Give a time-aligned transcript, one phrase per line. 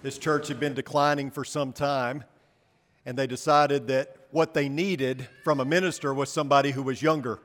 [0.00, 2.22] This church had been declining for some time,
[3.04, 7.40] and they decided that what they needed from a minister was somebody who was younger,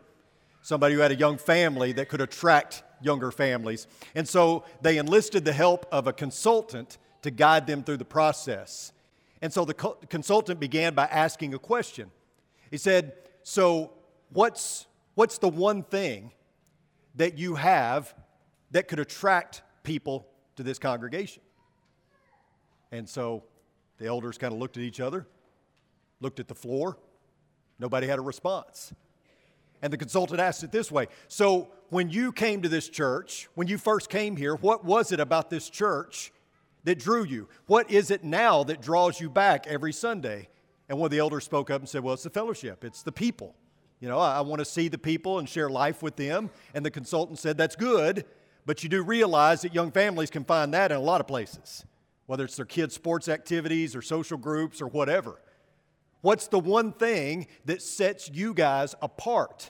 [0.61, 3.87] somebody who had a young family that could attract younger families.
[4.13, 8.91] And so they enlisted the help of a consultant to guide them through the process.
[9.41, 12.11] And so the co- consultant began by asking a question.
[12.69, 13.93] He said, So,
[14.31, 14.85] what's,
[15.15, 16.31] what's the one thing
[17.15, 18.13] that you have
[18.71, 21.42] that could attract people to this congregation?
[22.93, 23.43] And so
[23.97, 25.25] the elders kind of looked at each other,
[26.21, 26.99] looked at the floor.
[27.79, 28.93] Nobody had a response.
[29.81, 33.67] And the consultant asked it this way So, when you came to this church, when
[33.67, 36.31] you first came here, what was it about this church
[36.83, 37.47] that drew you?
[37.65, 40.49] What is it now that draws you back every Sunday?
[40.87, 43.11] And one of the elders spoke up and said, Well, it's the fellowship, it's the
[43.11, 43.55] people.
[43.99, 46.51] You know, I, I want to see the people and share life with them.
[46.75, 48.25] And the consultant said, That's good,
[48.67, 51.85] but you do realize that young families can find that in a lot of places,
[52.33, 55.39] whether it's their kids' sports activities or social groups or whatever.
[56.21, 59.69] What's the one thing that sets you guys apart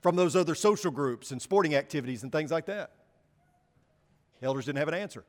[0.00, 2.90] from those other social groups and sporting activities and things like that?
[4.40, 5.22] The elders didn't have an answer.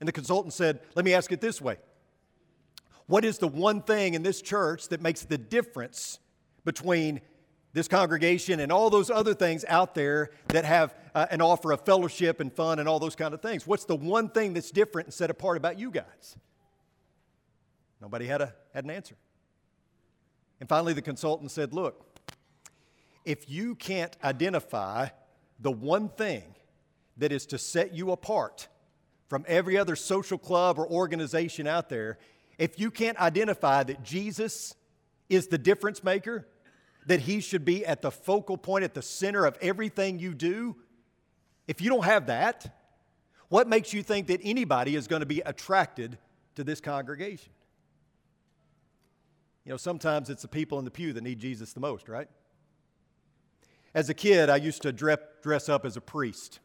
[0.00, 1.76] And the consultant said, Let me ask it this way
[3.06, 6.18] What is the one thing in this church that makes the difference
[6.64, 7.20] between
[7.72, 11.84] this congregation and all those other things out there that have uh, an offer of
[11.84, 13.66] fellowship and fun and all those kind of things.
[13.66, 16.36] What's the one thing that's different and set apart about you guys?
[18.00, 19.14] Nobody had, a, had an answer.
[20.60, 22.04] And finally, the consultant said, Look,
[23.24, 25.08] if you can't identify
[25.60, 26.42] the one thing
[27.16, 28.68] that is to set you apart
[29.28, 32.18] from every other social club or organization out there,
[32.58, 34.74] if you can't identify that Jesus
[35.28, 36.46] is the difference maker,
[37.06, 40.76] that He should be at the focal point, at the center of everything you do,
[41.66, 42.74] if you don't have that,
[43.48, 46.18] what makes you think that anybody is going to be attracted
[46.56, 47.52] to this congregation?
[49.64, 52.28] You know, sometimes it's the people in the pew that need Jesus the most, right?
[53.94, 56.60] As a kid, I used to dress up as a priest.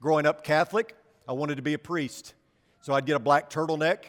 [0.00, 0.96] Growing up Catholic,
[1.28, 2.34] I wanted to be a priest.
[2.80, 4.06] So I'd get a black turtleneck,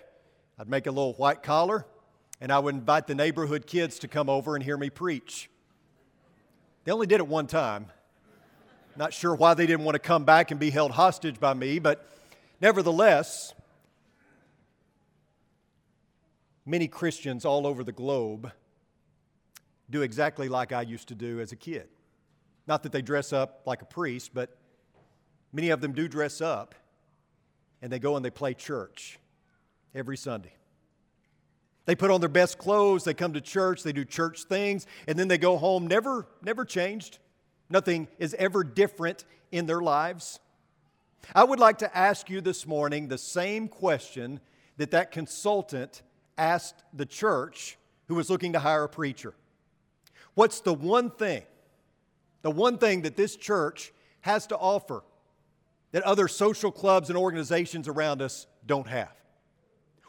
[0.58, 1.86] I'd make a little white collar,
[2.42, 5.50] and I would invite the neighborhood kids to come over and hear me preach.
[6.84, 7.86] They only did it one time.
[8.96, 11.80] Not sure why they didn't want to come back and be held hostage by me,
[11.80, 12.08] but
[12.62, 13.54] nevertheless,
[16.66, 18.52] many Christians all over the globe
[19.90, 21.88] do exactly like I used to do as a kid.
[22.68, 24.58] Not that they dress up like a priest, but
[25.52, 26.76] many of them do dress up
[27.82, 29.20] and they go and they play church
[29.94, 30.54] every Sunday.
[31.86, 35.20] They put on their best clothes, they come to church, they do church things, and
[35.20, 37.20] then they go home, never, never changed.
[37.74, 40.40] Nothing is ever different in their lives.
[41.34, 44.40] I would like to ask you this morning the same question
[44.78, 46.04] that that consultant
[46.38, 49.34] asked the church who was looking to hire a preacher.
[50.36, 51.42] What's the one thing,
[52.44, 53.92] the one thing that this church
[54.22, 55.04] has to offer
[55.94, 59.16] that other social clubs and organizations around us don't have?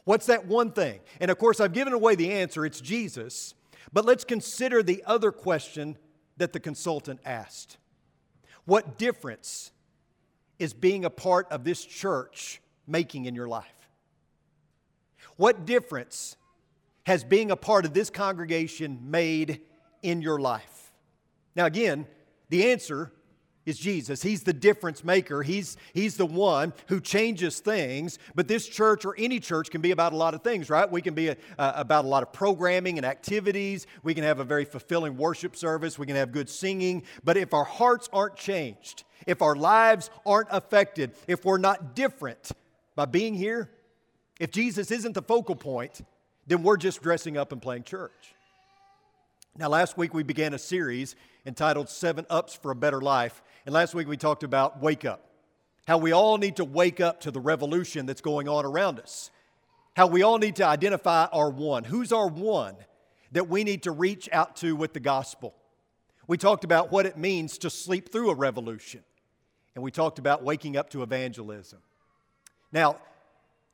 [0.04, 1.00] What's that one thing?
[1.18, 3.54] And of course, I've given away the answer it's Jesus.
[3.90, 5.96] But let's consider the other question
[6.36, 7.76] that the consultant asked
[8.64, 9.70] What difference
[10.58, 13.88] is being a part of this church making in your life?
[15.36, 16.36] What difference
[17.04, 19.60] has being a part of this congregation made
[20.02, 20.92] in your life?
[21.56, 22.06] Now, again,
[22.48, 23.12] the answer
[23.66, 24.22] is Jesus.
[24.22, 25.42] He's the difference maker.
[25.42, 28.18] He's, he's the one who changes things.
[28.34, 30.90] But this church or any church can be about a lot of things, right?
[30.90, 33.86] We can be a, uh, about a lot of programming and activities.
[34.02, 35.98] We can have a very fulfilling worship service.
[35.98, 37.04] We can have good singing.
[37.24, 42.52] But if our hearts aren't changed, if our lives aren't affected, if we're not different
[42.94, 43.70] by being here,
[44.38, 46.02] if Jesus isn't the focal point,
[46.46, 48.33] then we're just dressing up and playing church.
[49.56, 51.14] Now, last week we began a series
[51.46, 53.40] entitled Seven Ups for a Better Life.
[53.64, 55.30] And last week we talked about wake up,
[55.86, 59.30] how we all need to wake up to the revolution that's going on around us,
[59.94, 61.84] how we all need to identify our one.
[61.84, 62.74] Who's our one
[63.30, 65.54] that we need to reach out to with the gospel?
[66.26, 69.04] We talked about what it means to sleep through a revolution,
[69.76, 71.78] and we talked about waking up to evangelism.
[72.72, 72.96] Now,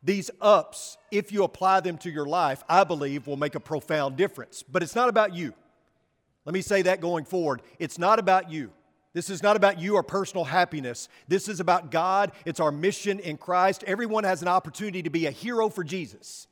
[0.03, 4.17] these ups, if you apply them to your life, I believe will make a profound
[4.17, 4.63] difference.
[4.63, 5.55] But it's not about you.
[6.51, 7.63] Let me say that going forward.
[7.79, 8.73] It's not about you.
[9.13, 11.09] This is not about you or personal happiness.
[11.29, 12.33] This is about God.
[12.45, 13.85] It's our mission in Christ.
[13.87, 16.49] Everyone has an opportunity to be a hero for Jesus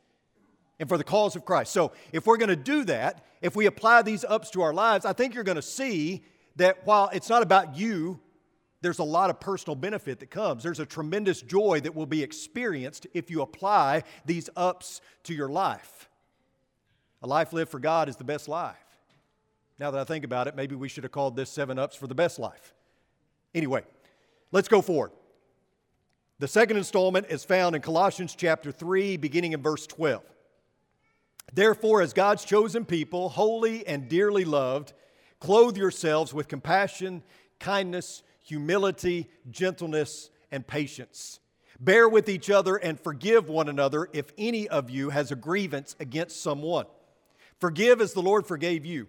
[0.78, 1.72] and for the cause of Christ.
[1.72, 5.04] So, if we're going to do that, if we apply these ups to our lives,
[5.04, 6.22] I think you're going to see
[6.54, 8.20] that while it's not about you
[8.80, 10.62] there's a lot of personal benefit that comes.
[10.62, 15.48] There's a tremendous joy that will be experienced if you apply these ups to your
[15.48, 16.08] life.
[17.20, 18.88] A life lived for God is the best life.
[19.78, 22.06] Now that I think about it, maybe we should have called this Seven Ups for
[22.06, 22.75] the Best Life.
[23.54, 23.84] Anyway,
[24.50, 25.12] let's go forward.
[26.40, 30.22] The second installment is found in Colossians chapter 3, beginning in verse 12.
[31.52, 34.92] Therefore, as God's chosen people, holy and dearly loved,
[35.40, 37.22] clothe yourselves with compassion,
[37.58, 41.40] kindness, humility, gentleness, and patience.
[41.81, 45.94] Bear with each other and forgive one another if any of you has a grievance
[46.00, 46.86] against someone.
[47.60, 49.08] Forgive as the Lord forgave you.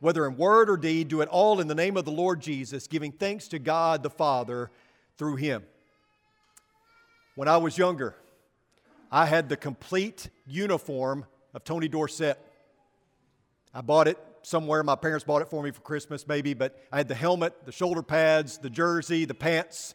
[0.00, 2.86] whether in word or deed, do it all in the name of the Lord Jesus,
[2.86, 4.70] giving thanks to God the Father
[5.16, 5.64] through him.
[7.34, 8.14] When I was younger,
[9.10, 12.38] I had the complete uniform of Tony Dorsett.
[13.74, 14.82] I bought it somewhere.
[14.82, 17.72] My parents bought it for me for Christmas, maybe, but I had the helmet, the
[17.72, 19.94] shoulder pads, the jersey, the pants.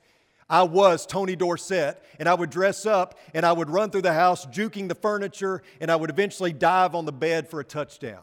[0.50, 4.14] I was Tony Dorsett, and I would dress up and I would run through the
[4.14, 8.22] house, juking the furniture, and I would eventually dive on the bed for a touchdown.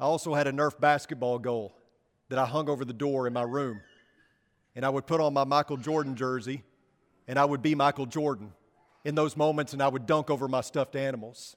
[0.00, 1.74] I also had a Nerf basketball goal
[2.28, 3.80] that I hung over the door in my room.
[4.76, 6.62] And I would put on my Michael Jordan jersey
[7.26, 8.52] and I would be Michael Jordan
[9.04, 11.56] in those moments and I would dunk over my stuffed animals.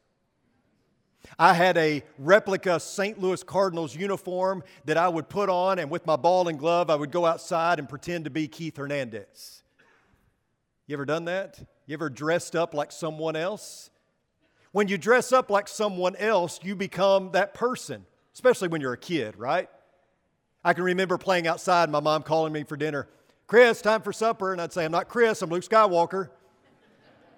[1.38, 3.20] I had a replica St.
[3.20, 6.96] Louis Cardinals uniform that I would put on, and with my ball and glove, I
[6.96, 9.62] would go outside and pretend to be Keith Hernandez.
[10.88, 11.60] You ever done that?
[11.86, 13.92] You ever dressed up like someone else?
[14.72, 18.98] When you dress up like someone else, you become that person especially when you're a
[18.98, 19.70] kid, right?
[20.64, 23.08] I can remember playing outside, my mom calling me for dinner.
[23.48, 24.54] Chris, time for supper.
[24.54, 26.30] And I'd say, I'm not Chris, I'm Luke Skywalker.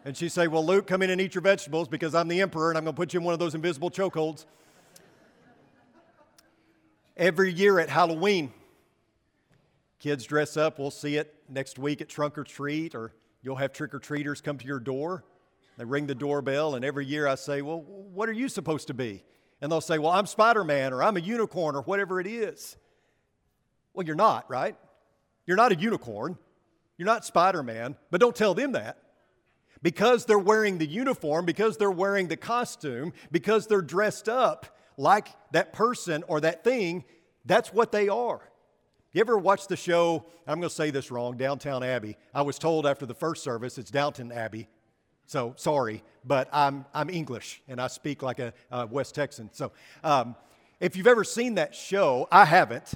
[0.05, 2.69] And she'd say, Well, Luke, come in and eat your vegetables because I'm the emperor
[2.69, 4.45] and I'm going to put you in one of those invisible chokeholds.
[7.15, 8.51] Every year at Halloween,
[9.99, 10.79] kids dress up.
[10.79, 14.41] We'll see it next week at Trunk or Treat, or you'll have trick or treaters
[14.41, 15.23] come to your door.
[15.77, 18.93] They ring the doorbell, and every year I say, Well, what are you supposed to
[18.93, 19.23] be?
[19.63, 22.75] And they'll say, Well, I'm Spider Man or I'm a unicorn or whatever it is.
[23.93, 24.75] Well, you're not, right?
[25.47, 26.37] You're not a unicorn.
[26.97, 28.97] You're not Spider Man, but don't tell them that.
[29.81, 35.29] Because they're wearing the uniform, because they're wearing the costume, because they're dressed up like
[35.53, 37.05] that person or that thing,
[37.45, 38.41] that's what they are.
[39.13, 40.25] You ever watch the show?
[40.45, 42.17] I'm going to say this wrong Downtown Abbey.
[42.33, 44.67] I was told after the first service it's Downton Abbey.
[45.25, 48.53] So sorry, but I'm, I'm English and I speak like a,
[48.89, 49.49] West Texan.
[49.53, 49.71] So
[50.03, 50.35] um,
[50.79, 52.93] if you've ever seen that show, I haven't.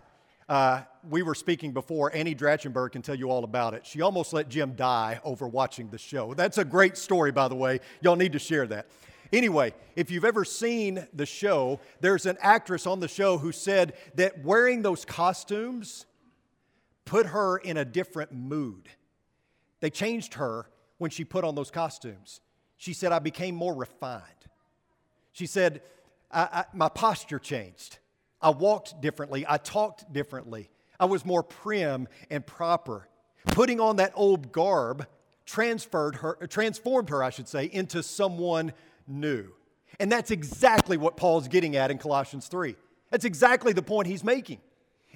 [0.49, 2.13] Uh, we were speaking before.
[2.15, 3.85] Annie Drachenberg can tell you all about it.
[3.85, 6.33] She almost let Jim die over watching the show.
[6.33, 7.79] That's a great story, by the way.
[8.01, 8.87] Y'all need to share that.
[9.33, 13.93] Anyway, if you've ever seen the show, there's an actress on the show who said
[14.15, 16.05] that wearing those costumes
[17.03, 18.87] put her in a different mood.
[19.81, 22.41] They changed her when she put on those costumes.
[22.77, 24.23] She said, I became more refined.
[25.31, 25.81] She said,
[26.31, 27.99] I, I, My posture changed.
[28.41, 29.45] I walked differently.
[29.47, 30.69] I talked differently.
[30.99, 33.07] I was more prim and proper.
[33.47, 35.07] Putting on that old garb
[35.45, 38.73] transferred her, transformed her, I should say, into someone
[39.07, 39.47] new.
[39.99, 42.75] And that's exactly what Paul's getting at in Colossians 3.
[43.09, 44.59] That's exactly the point he's making.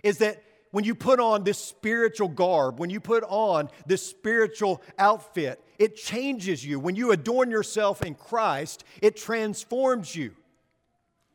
[0.01, 4.81] Is that when you put on this spiritual garb, when you put on this spiritual
[4.97, 6.79] outfit, it changes you.
[6.79, 10.35] When you adorn yourself in Christ, it transforms you.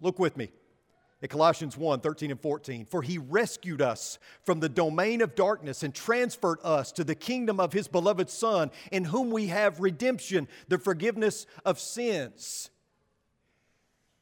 [0.00, 0.52] Look with me
[1.20, 2.86] at Colossians 1 13 and 14.
[2.86, 7.58] For he rescued us from the domain of darkness and transferred us to the kingdom
[7.58, 12.70] of his beloved Son, in whom we have redemption, the forgiveness of sins.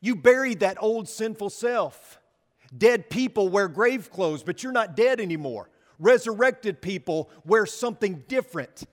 [0.00, 2.18] You buried that old sinful self.
[2.74, 5.68] Dead people wear grave clothes, but you're not dead anymore.
[5.98, 8.84] Resurrected people wear something different.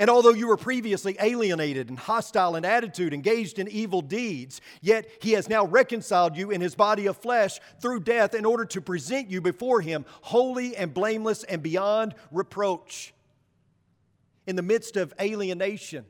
[0.00, 5.10] And although you were previously alienated and hostile in attitude, engaged in evil deeds, yet
[5.20, 8.80] he has now reconciled you in his body of flesh through death in order to
[8.80, 13.12] present you before him holy and blameless and beyond reproach.
[14.46, 16.04] In the midst of alienation,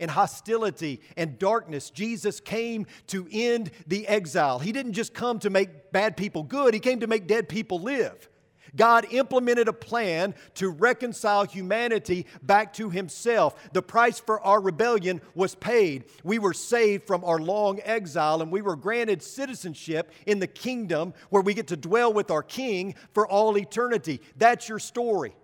[0.00, 4.58] and hostility and darkness, Jesus came to end the exile.
[4.58, 7.80] He didn't just come to make bad people good, He came to make dead people
[7.80, 8.28] live.
[8.76, 13.54] God implemented a plan to reconcile humanity back to Himself.
[13.72, 16.04] The price for our rebellion was paid.
[16.22, 21.14] We were saved from our long exile and we were granted citizenship in the kingdom
[21.30, 24.20] where we get to dwell with our King for all eternity.
[24.36, 25.34] That's your story.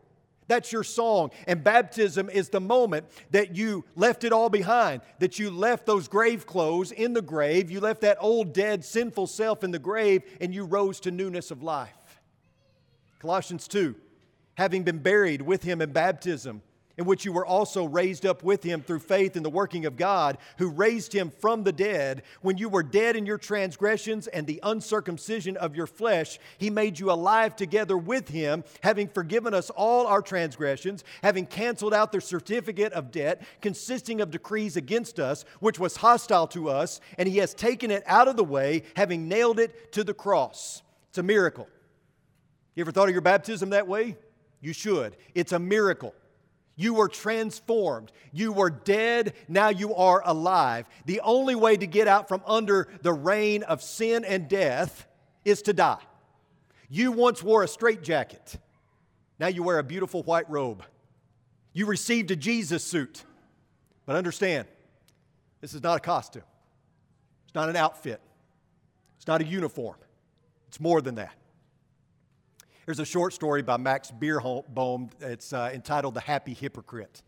[0.50, 1.30] That's your song.
[1.46, 6.08] And baptism is the moment that you left it all behind, that you left those
[6.08, 10.24] grave clothes in the grave, you left that old, dead, sinful self in the grave,
[10.40, 11.99] and you rose to newness of life.
[13.20, 13.94] Colossians 2,
[14.54, 16.62] having been buried with him in baptism,
[16.96, 19.96] in which you were also raised up with him through faith in the working of
[19.96, 22.22] God, who raised him from the dead.
[22.40, 26.98] When you were dead in your transgressions and the uncircumcision of your flesh, he made
[26.98, 32.20] you alive together with him, having forgiven us all our transgressions, having canceled out the
[32.20, 37.38] certificate of debt consisting of decrees against us, which was hostile to us, and he
[37.38, 40.82] has taken it out of the way, having nailed it to the cross.
[41.10, 41.68] It's a miracle.
[42.74, 44.16] You ever thought of your baptism that way?
[44.60, 45.16] You should.
[45.34, 46.14] It's a miracle.
[46.76, 48.10] You were transformed.
[48.32, 50.86] You were dead, now you are alive.
[51.04, 55.06] The only way to get out from under the reign of sin and death
[55.44, 55.98] is to die.
[56.88, 58.56] You once wore a straitjacket.
[59.38, 60.82] Now you wear a beautiful white robe.
[61.72, 63.24] You received a Jesus suit.
[64.06, 64.66] But understand,
[65.60, 66.42] this is not a costume.
[67.44, 68.20] It's not an outfit.
[69.18, 69.96] It's not a uniform.
[70.68, 71.34] It's more than that.
[72.90, 75.10] There's a short story by Max Beerbohm.
[75.20, 77.22] It's uh, entitled The Happy Hypocrite.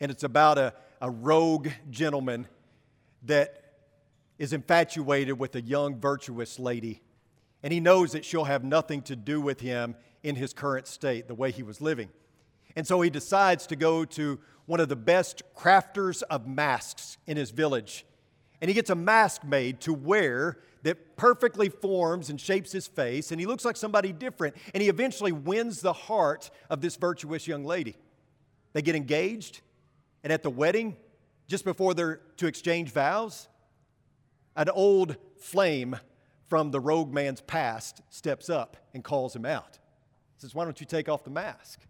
[0.00, 2.48] And it's about a, a rogue gentleman
[3.22, 3.76] that
[4.36, 7.02] is infatuated with a young, virtuous lady.
[7.62, 9.94] And he knows that she'll have nothing to do with him
[10.24, 12.08] in his current state, the way he was living.
[12.74, 17.36] And so he decides to go to one of the best crafters of masks in
[17.36, 18.04] his village.
[18.60, 23.30] And he gets a mask made to wear that perfectly forms and shapes his face,
[23.30, 27.46] and he looks like somebody different, and he eventually wins the heart of this virtuous
[27.46, 27.96] young lady.
[28.72, 29.60] They get engaged,
[30.22, 30.96] and at the wedding,
[31.48, 33.48] just before they're to exchange vows,
[34.56, 35.96] an old flame
[36.48, 39.78] from the rogue man's past steps up and calls him out.
[40.36, 41.80] He says, Why don't you take off the mask?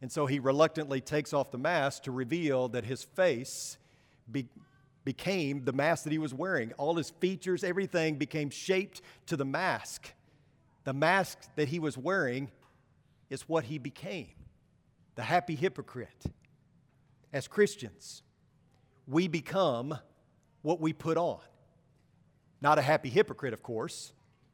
[0.00, 3.78] And so he reluctantly takes off the mask to reveal that his face
[5.06, 6.72] became the mask that he was wearing.
[6.74, 10.12] All his features, everything became shaped to the mask.
[10.84, 12.50] The mask that he was wearing
[13.30, 14.28] is what he became
[15.14, 16.26] the happy hypocrite.
[17.32, 18.22] As Christians,
[19.06, 19.98] we become
[20.60, 21.40] what we put on.
[22.60, 24.12] Not a happy hypocrite, of course.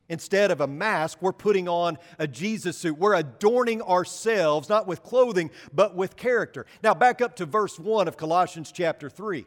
[0.09, 2.99] Instead of a mask, we're putting on a Jesus suit.
[2.99, 6.67] We're adorning ourselves, not with clothing, but with character.
[6.83, 9.47] Now, back up to verse 1 of Colossians chapter 3.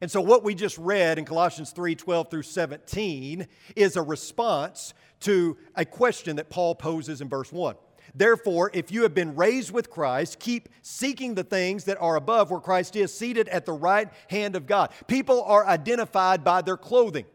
[0.00, 4.94] And so, what we just read in Colossians 3 12 through 17 is a response
[5.20, 7.76] to a question that Paul poses in verse 1.
[8.14, 12.50] Therefore, if you have been raised with Christ, keep seeking the things that are above
[12.50, 14.90] where Christ is, seated at the right hand of God.
[15.06, 17.26] People are identified by their clothing.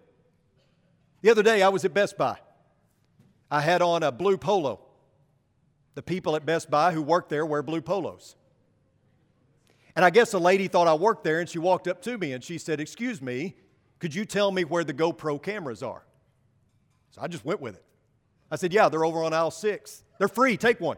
[1.21, 2.37] The other day, I was at Best Buy.
[3.49, 4.79] I had on a blue polo.
[5.93, 8.35] The people at Best Buy who work there wear blue polos.
[9.95, 12.33] And I guess a lady thought I worked there and she walked up to me
[12.33, 13.55] and she said, Excuse me,
[13.99, 16.03] could you tell me where the GoPro cameras are?
[17.11, 17.83] So I just went with it.
[18.49, 20.03] I said, Yeah, they're over on aisle six.
[20.17, 20.97] They're free, take one.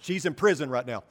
[0.00, 1.04] She's in prison right now.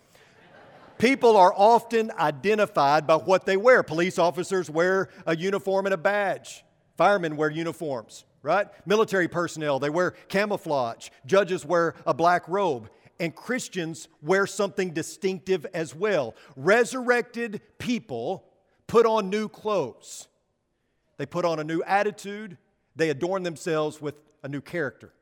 [0.98, 3.82] People are often identified by what they wear.
[3.82, 6.64] Police officers wear a uniform and a badge,
[6.96, 8.68] firemen wear uniforms, right?
[8.86, 11.10] Military personnel, they wear camouflage.
[11.26, 12.88] Judges wear a black robe
[13.22, 16.36] and Christians wear something distinctive as well.
[16.58, 18.44] Resurrected people
[18.88, 20.28] put on new clothes,
[21.18, 22.58] they put on a new attitude,
[22.96, 25.14] they adorn themselves with a new character.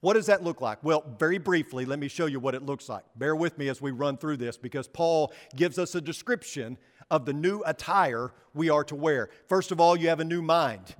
[0.00, 0.82] What does that look like?
[0.82, 3.04] Well, very briefly, let me show you what it looks like.
[3.16, 6.76] Bear with me as we run through this because Paul gives us a description
[7.10, 9.30] of the new attire we are to wear.
[9.48, 10.94] First of all, you have a new mind.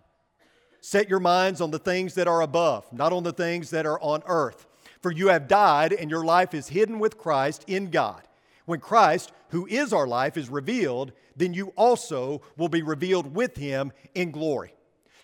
[0.81, 4.01] Set your minds on the things that are above, not on the things that are
[4.01, 4.67] on earth.
[5.01, 8.23] For you have died, and your life is hidden with Christ in God.
[8.65, 13.57] When Christ, who is our life, is revealed, then you also will be revealed with
[13.57, 14.75] him in glory.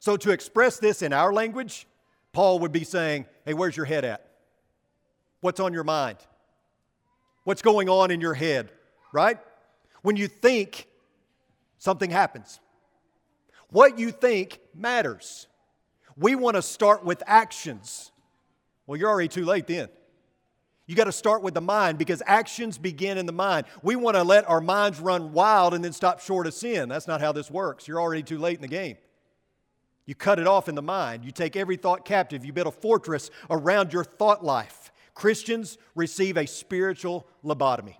[0.00, 1.86] So, to express this in our language,
[2.32, 4.28] Paul would be saying, Hey, where's your head at?
[5.40, 6.18] What's on your mind?
[7.44, 8.70] What's going on in your head,
[9.12, 9.38] right?
[10.02, 10.86] When you think,
[11.78, 12.60] something happens.
[13.68, 15.46] What you think matters.
[16.16, 18.12] We want to start with actions.
[18.86, 19.88] Well, you're already too late then.
[20.86, 23.64] You got to start with the mind because actions begin in the mind.
[23.82, 26.90] We want to let our minds run wild and then stop short of sin.
[26.90, 27.88] That's not how this works.
[27.88, 28.98] You're already too late in the game.
[30.04, 31.24] You cut it off in the mind.
[31.24, 32.44] You take every thought captive.
[32.44, 34.92] You build a fortress around your thought life.
[35.14, 37.96] Christians receive a spiritual lobotomy.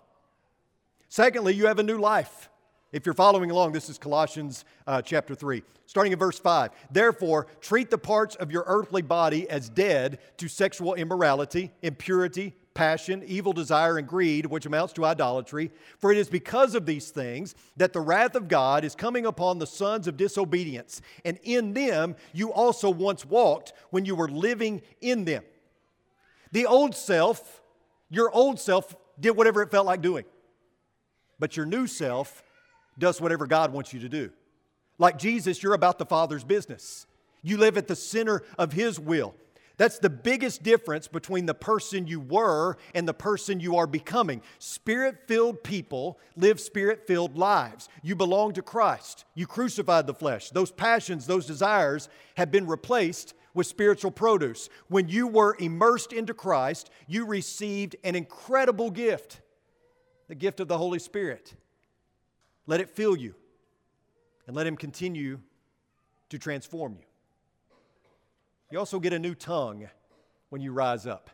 [1.08, 2.50] Secondly, you have a new life.
[2.94, 6.70] If you're following along, this is Colossians uh, chapter 3, starting in verse 5.
[6.92, 13.24] Therefore, treat the parts of your earthly body as dead to sexual immorality, impurity, passion,
[13.26, 15.72] evil desire, and greed, which amounts to idolatry.
[15.98, 19.58] For it is because of these things that the wrath of God is coming upon
[19.58, 21.02] the sons of disobedience.
[21.24, 25.42] And in them you also once walked when you were living in them.
[26.52, 27.60] The old self,
[28.08, 30.26] your old self, did whatever it felt like doing.
[31.40, 32.44] But your new self
[32.98, 34.30] does whatever God wants you to do.
[34.98, 37.06] Like Jesus, you're about the Father's business.
[37.42, 39.34] You live at the center of His will.
[39.76, 44.40] That's the biggest difference between the person you were and the person you are becoming.
[44.60, 47.88] Spirit filled people live spirit filled lives.
[48.02, 49.24] You belong to Christ.
[49.34, 50.50] You crucified the flesh.
[50.50, 54.68] Those passions, those desires have been replaced with spiritual produce.
[54.88, 59.40] When you were immersed into Christ, you received an incredible gift
[60.26, 61.54] the gift of the Holy Spirit.
[62.66, 63.35] Let it fill you
[64.47, 65.40] and let Him continue
[66.30, 67.04] to transform you.
[68.71, 69.88] You also get a new tongue
[70.49, 71.30] when you rise up.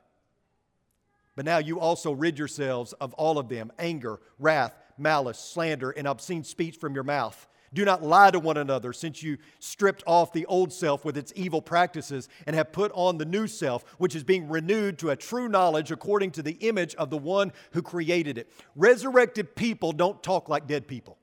[1.37, 6.07] But now you also rid yourselves of all of them anger, wrath, malice, slander, and
[6.07, 7.47] obscene speech from your mouth.
[7.73, 11.33] Do not lie to one another, since you stripped off the old self with its
[11.37, 15.17] evil practices and have put on the new self, which is being renewed to a
[15.17, 18.53] true knowledge according to the image of the one who created it.
[18.75, 21.17] Resurrected people don't talk like dead people.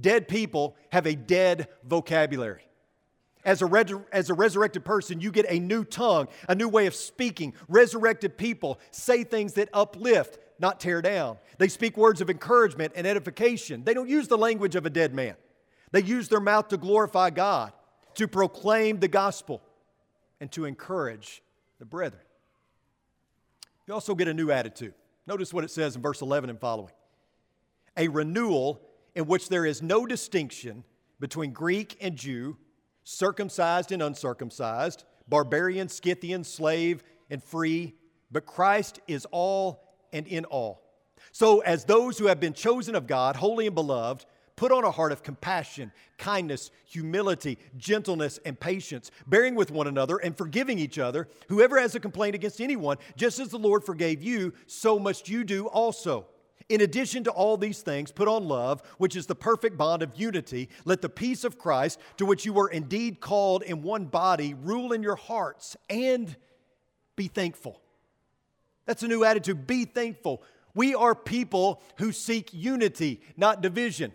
[0.00, 2.62] Dead people have a dead vocabulary.
[3.44, 6.86] As a, res- as a resurrected person, you get a new tongue, a new way
[6.86, 7.52] of speaking.
[7.68, 11.36] Resurrected people say things that uplift, not tear down.
[11.58, 13.84] They speak words of encouragement and edification.
[13.84, 15.34] They don't use the language of a dead man.
[15.92, 17.72] They use their mouth to glorify God,
[18.14, 19.62] to proclaim the gospel,
[20.40, 21.42] and to encourage
[21.78, 22.22] the brethren.
[23.86, 24.94] You also get a new attitude.
[25.26, 26.92] Notice what it says in verse 11 and following
[27.96, 28.80] a renewal
[29.14, 30.84] in which there is no distinction
[31.20, 32.56] between Greek and Jew
[33.04, 37.94] circumcised and uncircumcised, barbarian, Scythian, slave, and free,
[38.30, 40.82] but Christ is all and in all.
[41.32, 44.90] So, as those who have been chosen of God, holy and beloved, put on a
[44.90, 50.98] heart of compassion, kindness, humility, gentleness, and patience, bearing with one another and forgiving each
[50.98, 51.28] other.
[51.48, 55.44] Whoever has a complaint against anyone, just as the Lord forgave you, so must you
[55.44, 56.26] do also.
[56.68, 60.18] In addition to all these things, put on love, which is the perfect bond of
[60.18, 60.70] unity.
[60.84, 64.92] Let the peace of Christ, to which you were indeed called in one body, rule
[64.92, 66.34] in your hearts and
[67.16, 67.80] be thankful.
[68.86, 69.66] That's a new attitude.
[69.66, 70.42] Be thankful.
[70.74, 74.12] We are people who seek unity, not division,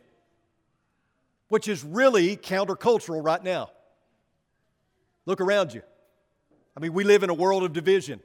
[1.48, 3.70] which is really countercultural right now.
[5.26, 5.84] Look around you.
[6.76, 8.22] I mean, we live in a world of division.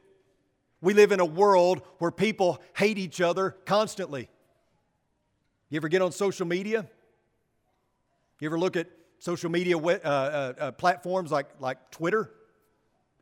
[0.84, 4.28] We live in a world where people hate each other constantly.
[5.70, 6.86] You ever get on social media?
[8.38, 12.30] You ever look at social media uh, uh, uh, platforms like, like Twitter?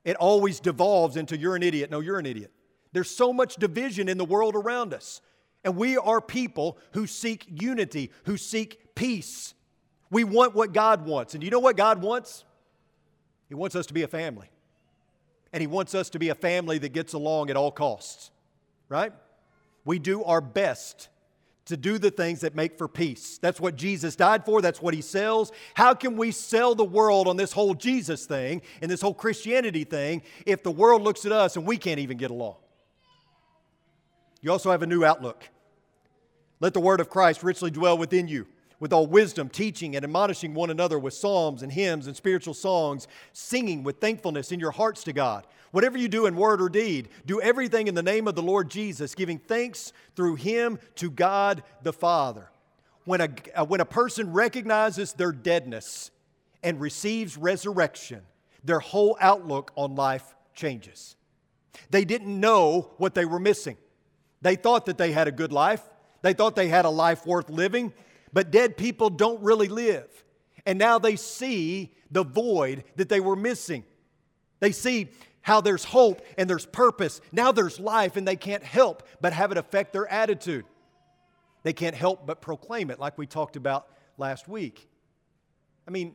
[0.04, 1.88] It always devolves into you're an idiot.
[1.88, 2.50] No, you're an idiot.
[2.92, 5.20] There's so much division in the world around us.
[5.62, 9.54] And we are people who seek unity, who seek peace.
[10.10, 11.34] We want what God wants.
[11.34, 12.44] And you know what God wants?
[13.48, 14.51] He wants us to be a family
[15.52, 18.30] and He wants us to be a family that gets along at all costs,
[18.88, 19.12] right?
[19.84, 21.08] We do our best
[21.66, 23.38] to do the things that make for peace.
[23.38, 25.52] That's what Jesus died for, that's what He sells.
[25.74, 29.84] How can we sell the world on this whole Jesus thing and this whole Christianity
[29.84, 32.56] thing if the world looks at us and we can't even get along?
[34.40, 35.48] You also have a new outlook.
[36.58, 38.46] Let the word of Christ richly dwell within you
[38.82, 43.06] with all wisdom, teaching and admonishing one another with psalms and hymns and spiritual songs,
[43.32, 45.46] singing with thankfulness in your hearts to God.
[45.70, 48.68] Whatever you do in word or deed, do everything in the name of the Lord
[48.68, 52.50] Jesus, giving thanks through him to God the Father.
[53.04, 56.10] When a, uh, when a person recognizes their deadness
[56.64, 58.22] and receives resurrection,
[58.64, 61.14] their whole outlook on life changes.
[61.90, 63.76] They didn't know what they were missing.
[64.40, 65.82] They thought that they had a good life.
[66.22, 67.92] They thought they had a life worth living.
[68.32, 70.08] But dead people don't really live.
[70.64, 73.84] And now they see the void that they were missing.
[74.60, 77.20] They see how there's hope and there's purpose.
[77.32, 80.64] Now there's life, and they can't help but have it affect their attitude.
[81.64, 84.88] They can't help but proclaim it, like we talked about last week.
[85.86, 86.14] I mean,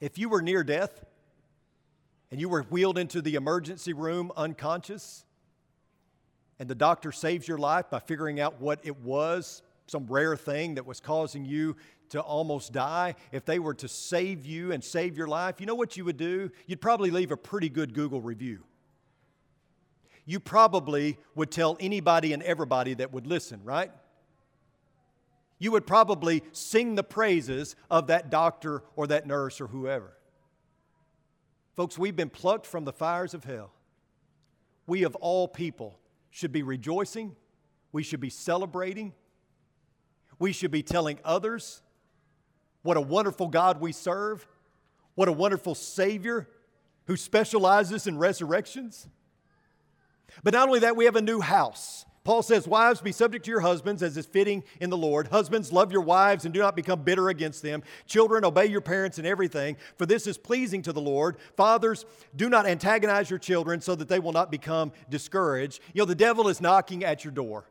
[0.00, 1.04] if you were near death
[2.30, 5.24] and you were wheeled into the emergency room unconscious,
[6.58, 10.74] and the doctor saves your life by figuring out what it was some rare thing
[10.74, 11.76] that was causing you
[12.10, 15.74] to almost die, if they were to save you and save your life, you know
[15.74, 16.50] what you would do?
[16.66, 18.62] You'd probably leave a pretty good Google review.
[20.24, 23.90] You probably would tell anybody and everybody that would listen, right?
[25.58, 30.16] You would probably sing the praises of that doctor or that nurse or whoever.
[31.74, 33.72] Folks, we've been plucked from the fires of hell.
[34.86, 35.98] We, of all people,
[36.30, 37.36] should be rejoicing.
[37.92, 39.12] We should be celebrating.
[40.38, 41.82] We should be telling others
[42.82, 44.46] what a wonderful God we serve,
[45.14, 46.48] what a wonderful Savior
[47.06, 49.08] who specializes in resurrections.
[50.42, 52.04] But not only that, we have a new house.
[52.26, 55.28] Paul says, Wives, be subject to your husbands as is fitting in the Lord.
[55.28, 57.84] Husbands, love your wives and do not become bitter against them.
[58.06, 61.36] Children, obey your parents in everything, for this is pleasing to the Lord.
[61.56, 65.80] Fathers, do not antagonize your children so that they will not become discouraged.
[65.94, 67.70] You know, the devil is knocking at your door,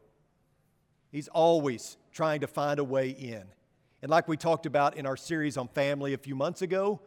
[1.11, 3.43] he's always trying to find a way in.
[4.01, 7.01] And like we talked about in our series on family a few months ago,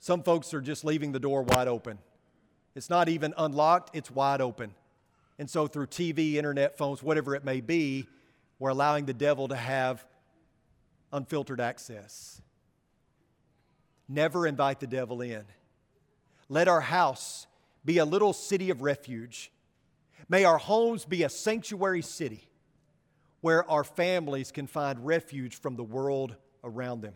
[0.00, 1.98] some folks are just leaving the door wide open.
[2.74, 4.74] It's not even unlocked, it's wide open.
[5.38, 8.08] And so, through TV, internet, phones, whatever it may be,
[8.58, 10.04] we're allowing the devil to have
[11.12, 12.42] unfiltered access.
[14.08, 15.44] Never invite the devil in.
[16.48, 17.46] Let our house
[17.84, 19.52] be a little city of refuge.
[20.28, 22.47] May our homes be a sanctuary city
[23.40, 27.14] where our families can find refuge from the world around them.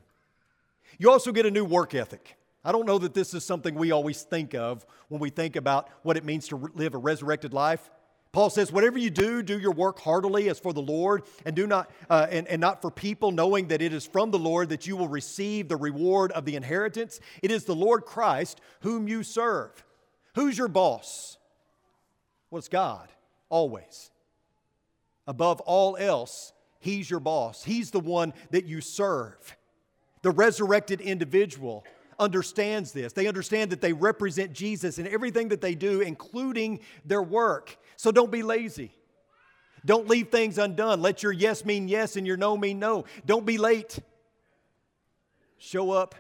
[0.99, 2.37] You also get a new work ethic.
[2.65, 5.89] I don't know that this is something we always think of when we think about
[6.03, 7.91] what it means to live a resurrected life.
[8.31, 11.67] Paul says, Whatever you do, do your work heartily as for the Lord, and, do
[11.67, 14.87] not, uh, and, and not for people, knowing that it is from the Lord that
[14.87, 17.21] you will receive the reward of the inheritance.
[17.43, 19.85] It is the Lord Christ whom you serve.
[20.35, 21.37] Who's your boss?
[22.51, 23.09] Well, it's God,
[23.49, 24.12] always.
[25.27, 27.63] Above all else, He's your boss.
[27.63, 29.57] He's the one that you serve.
[30.23, 31.85] The resurrected individual
[32.19, 33.13] understands this.
[33.13, 37.77] They understand that they represent Jesus in everything that they do, including their work.
[37.97, 38.93] So don't be lazy.
[39.85, 41.03] Don't leave things undone.
[41.03, 43.05] Let your yes mean yes and your no mean no.
[43.27, 43.99] Don't be late.
[45.59, 46.15] Show up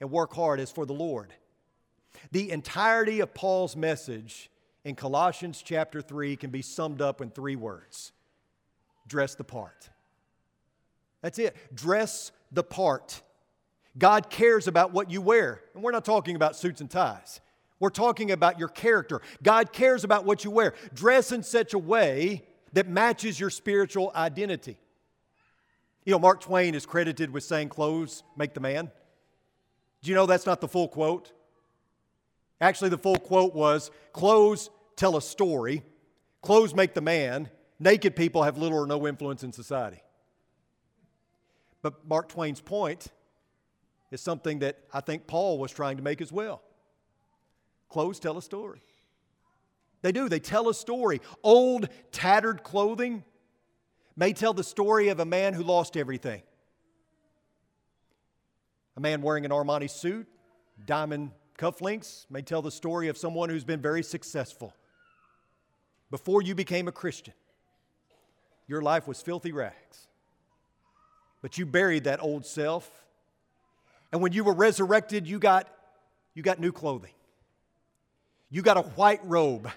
[0.00, 1.32] and work hard as for the Lord.
[2.32, 4.50] The entirety of Paul's message
[4.84, 8.12] in Colossians chapter 3 can be summed up in three words
[9.06, 9.88] dress the part.
[11.22, 11.56] That's it.
[11.74, 13.22] Dress the part.
[13.96, 15.60] God cares about what you wear.
[15.74, 17.40] And we're not talking about suits and ties.
[17.78, 19.20] We're talking about your character.
[19.42, 20.74] God cares about what you wear.
[20.94, 24.78] Dress in such a way that matches your spiritual identity.
[26.04, 28.90] You know, Mark Twain is credited with saying, Clothes make the man.
[30.02, 31.32] Do you know that's not the full quote?
[32.60, 35.82] Actually, the full quote was, Clothes tell a story,
[36.40, 37.48] clothes make the man,
[37.82, 40.02] naked people have little or no influence in society.
[41.82, 43.08] But Mark Twain's point
[44.10, 46.62] is something that I think Paul was trying to make as well.
[47.88, 48.80] Clothes tell a story.
[50.02, 51.20] They do, they tell a story.
[51.42, 53.24] Old, tattered clothing
[54.16, 56.42] may tell the story of a man who lost everything.
[58.96, 60.26] A man wearing an Armani suit,
[60.84, 64.74] diamond cufflinks, may tell the story of someone who's been very successful.
[66.10, 67.32] Before you became a Christian,
[68.72, 70.08] your life was filthy rags.
[71.42, 72.90] But you buried that old self.
[74.10, 75.68] And when you were resurrected, you got,
[76.34, 77.12] you got new clothing.
[78.48, 79.70] You got a white robe.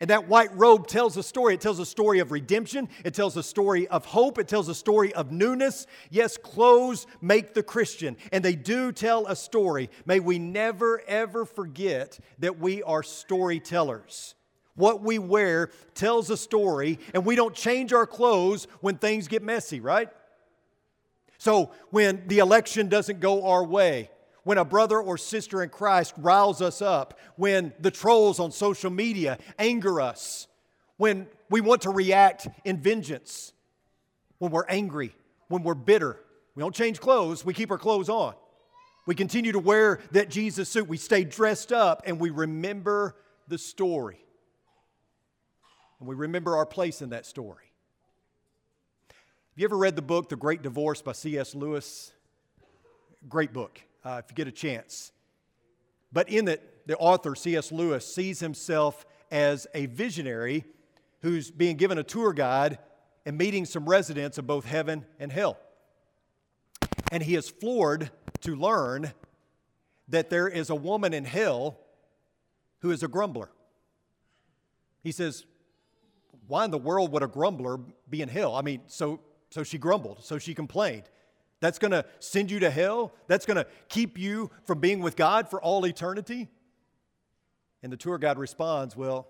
[0.00, 1.54] And that white robe tells a story.
[1.54, 2.88] It tells a story of redemption.
[3.04, 4.38] It tells a story of hope.
[4.38, 5.86] It tells a story of newness.
[6.10, 9.88] Yes, clothes make the Christian, and they do tell a story.
[10.04, 14.34] May we never, ever forget that we are storytellers.
[14.76, 19.42] What we wear tells a story, and we don't change our clothes when things get
[19.42, 20.08] messy, right?
[21.38, 24.10] So, when the election doesn't go our way,
[24.42, 28.90] when a brother or sister in Christ riles us up, when the trolls on social
[28.90, 30.48] media anger us,
[30.96, 33.52] when we want to react in vengeance,
[34.38, 35.14] when we're angry,
[35.48, 36.18] when we're bitter,
[36.54, 38.34] we don't change clothes, we keep our clothes on.
[39.06, 40.88] We continue to wear that Jesus suit.
[40.88, 43.16] We stay dressed up and we remember
[43.48, 44.23] the story
[46.04, 47.72] and we remember our place in that story.
[49.08, 51.54] Have you ever read the book, The Great Divorce by C.S.
[51.54, 52.12] Lewis?
[53.26, 55.12] Great book, uh, if you get a chance.
[56.12, 57.72] But in it, the author, C.S.
[57.72, 60.64] Lewis, sees himself as a visionary
[61.22, 62.76] who's being given a tour guide
[63.24, 65.56] and meeting some residents of both heaven and hell.
[67.12, 68.10] And he is floored
[68.42, 69.14] to learn
[70.08, 71.78] that there is a woman in hell
[72.80, 73.48] who is a grumbler.
[75.02, 75.46] He says,
[76.46, 77.78] why in the world would a grumbler
[78.08, 78.54] be in hell?
[78.54, 81.04] I mean, so, so she grumbled, so she complained.
[81.60, 83.14] That's going to send you to hell?
[83.26, 86.48] That's going to keep you from being with God for all eternity?
[87.82, 89.28] And the tour guide responds, Well,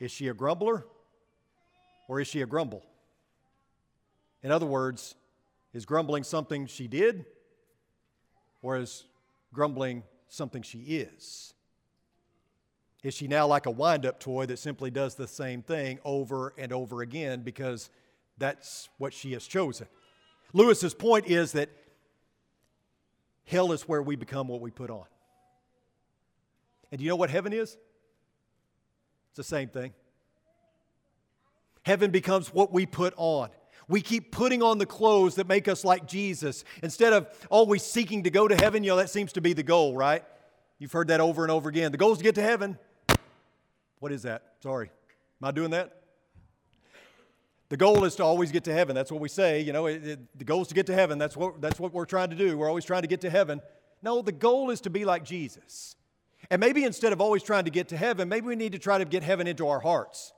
[0.00, 0.86] is she a grumbler
[2.08, 2.84] or is she a grumble?
[4.42, 5.14] In other words,
[5.72, 7.24] is grumbling something she did
[8.60, 9.04] or is
[9.52, 11.54] grumbling something she is?
[13.02, 16.54] Is she now like a wind up toy that simply does the same thing over
[16.56, 17.90] and over again because
[18.38, 19.88] that's what she has chosen?
[20.52, 21.68] Lewis's point is that
[23.44, 25.04] hell is where we become what we put on.
[26.90, 27.76] And do you know what heaven is?
[29.30, 29.92] It's the same thing.
[31.84, 33.48] Heaven becomes what we put on.
[33.88, 38.22] We keep putting on the clothes that make us like Jesus instead of always seeking
[38.22, 38.84] to go to heaven.
[38.84, 40.22] You know, that seems to be the goal, right?
[40.78, 41.90] You've heard that over and over again.
[41.92, 42.78] The goal is to get to heaven.
[44.02, 44.42] What is that?
[44.64, 44.90] Sorry.
[45.40, 46.02] Am I doing that?
[47.68, 48.96] The goal is to always get to heaven.
[48.96, 49.60] That's what we say.
[49.60, 51.18] You know, it, it, the goal is to get to heaven.
[51.18, 52.58] That's what, that's what we're trying to do.
[52.58, 53.60] We're always trying to get to heaven.
[54.02, 55.94] No, the goal is to be like Jesus.
[56.50, 58.98] And maybe instead of always trying to get to heaven, maybe we need to try
[58.98, 60.32] to get heaven into our hearts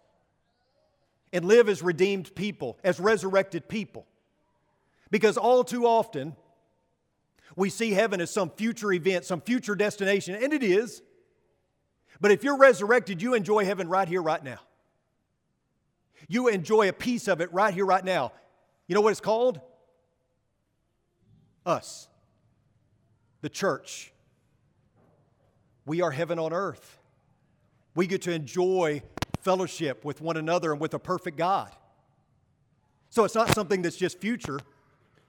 [1.33, 4.05] and live as redeemed people, as resurrected people.
[5.11, 6.37] Because all too often,
[7.57, 11.01] we see heaven as some future event, some future destination, and it is.
[12.21, 14.61] But if you're resurrected, you enjoy heaven right here, right now.
[16.29, 18.33] You enjoy a piece of it right here, right now.
[18.87, 19.61] You know what it's called?
[21.67, 22.09] Us,
[23.41, 24.13] the church.
[25.87, 26.99] We are heaven on earth.
[27.95, 29.03] We get to enjoy
[29.41, 31.71] fellowship with one another and with a perfect God.
[33.11, 34.59] So it's not something that's just future,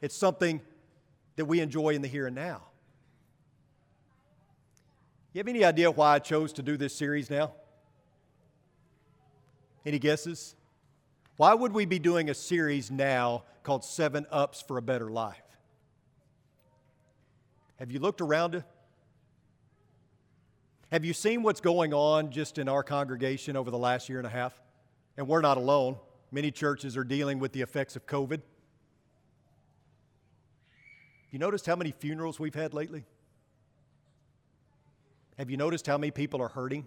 [0.01, 0.61] it's something
[1.35, 2.63] that we enjoy in the here and now.
[5.35, 7.51] You have any idea why I chose to do this series now?
[9.85, 10.55] Any guesses?
[11.35, 15.43] Why would we be doing a series now called Seven Ups for a Better Life?
[17.79, 18.63] Have you looked around
[20.89, 24.27] have you seen what's going on just in our congregation over the last year and
[24.27, 24.57] a half?
[25.17, 25.97] And we're not alone.
[26.31, 28.39] Many churches are dealing with the effects of COVID.
[31.29, 33.03] You noticed how many funerals we've had lately?
[35.37, 36.85] Have you noticed how many people are hurting?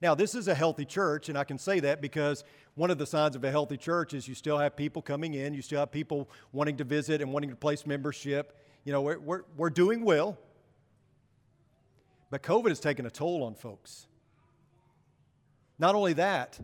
[0.00, 2.44] Now, this is a healthy church, and I can say that because
[2.76, 5.54] one of the signs of a healthy church is you still have people coming in,
[5.54, 8.56] you still have people wanting to visit and wanting to place membership.
[8.84, 10.38] You know, we're, we're, we're doing well.
[12.30, 14.06] But COVID has taken a toll on folks.
[15.78, 16.60] Not only that,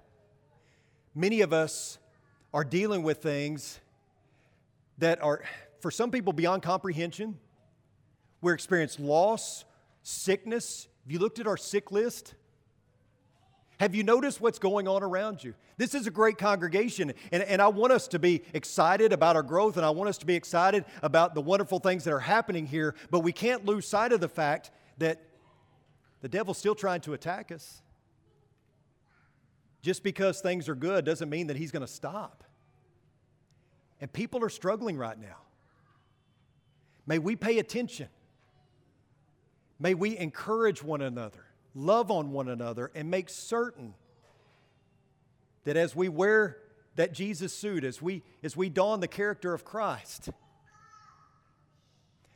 [1.14, 1.98] many of us
[2.52, 3.80] are dealing with things
[4.98, 5.42] that are,
[5.80, 7.38] for some people, beyond comprehension.
[8.44, 9.64] We're experiencing loss,
[10.02, 10.86] sickness.
[11.04, 12.34] Have you looked at our sick list?
[13.80, 15.54] Have you noticed what's going on around you?
[15.78, 19.42] This is a great congregation, and, and I want us to be excited about our
[19.42, 22.66] growth, and I want us to be excited about the wonderful things that are happening
[22.66, 25.22] here, but we can't lose sight of the fact that
[26.20, 27.80] the devil's still trying to attack us.
[29.80, 32.44] Just because things are good doesn't mean that he's going to stop.
[34.02, 35.38] And people are struggling right now.
[37.06, 38.08] May we pay attention.
[39.78, 43.94] May we encourage one another, love on one another, and make certain
[45.64, 46.58] that as we wear
[46.96, 50.30] that Jesus suit, as we, as we don the character of Christ,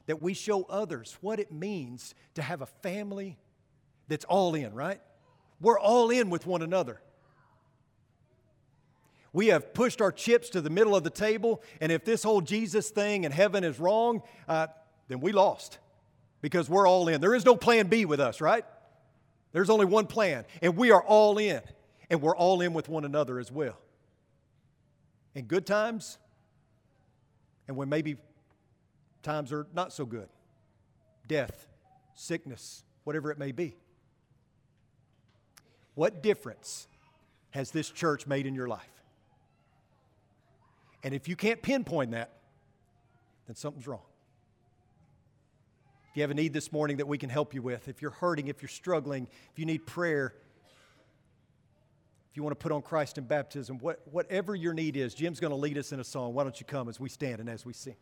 [0.06, 3.38] that we show others what it means to have a family
[4.08, 5.00] that's all in, right?
[5.60, 7.00] We're all in with one another.
[9.32, 12.40] We have pushed our chips to the middle of the table, and if this whole
[12.40, 14.68] Jesus thing and heaven is wrong, uh,
[15.08, 15.78] then we lost
[16.40, 17.20] because we're all in.
[17.20, 18.64] There is no plan B with us, right?
[19.52, 21.60] There's only one plan, and we are all in,
[22.10, 23.78] and we're all in with one another as well.
[25.34, 26.18] In good times,
[27.66, 28.16] and when maybe
[29.22, 30.28] times are not so good
[31.26, 31.66] death,
[32.14, 33.76] sickness, whatever it may be.
[35.94, 36.88] What difference
[37.50, 39.02] has this church made in your life?
[41.02, 42.30] And if you can't pinpoint that,
[43.46, 44.07] then something's wrong.
[46.18, 48.48] You have a need this morning that we can help you with, if you're hurting,
[48.48, 50.34] if you're struggling, if you need prayer,
[52.28, 55.38] if you want to put on Christ in baptism, what, whatever your need is, Jim's
[55.38, 56.34] going to lead us in a song.
[56.34, 57.94] Why don't you come as we stand and as we sing?